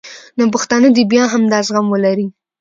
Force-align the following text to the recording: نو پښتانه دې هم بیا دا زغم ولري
نو 0.37 0.43
پښتانه 0.55 0.87
دې 0.95 1.01
هم 1.03 1.09
بیا 1.11 1.25
دا 1.51 1.59
زغم 1.67 1.87
ولري 1.89 2.27